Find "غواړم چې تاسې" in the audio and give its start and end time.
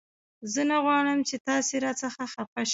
0.85-1.75